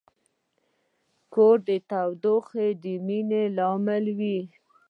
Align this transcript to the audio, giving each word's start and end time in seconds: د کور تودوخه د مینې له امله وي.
د 0.03 0.03
کور 1.33 1.57
تودوخه 1.89 2.65
د 2.83 2.85
مینې 3.05 3.43
له 3.55 3.63
امله 3.75 4.11
وي. 4.19 4.39